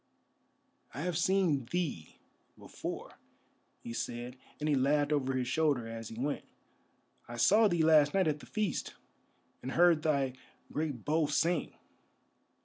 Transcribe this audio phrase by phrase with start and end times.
[0.95, 2.17] "I have seen thee
[2.57, 3.19] before,"
[3.83, 6.43] he said, and he laughed over his shoulder as he went;
[7.27, 8.95] "I saw thee last night at the feast,
[9.61, 10.33] and heard thy
[10.71, 11.75] great bow sing.